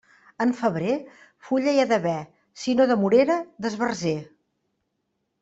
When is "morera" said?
3.03-3.37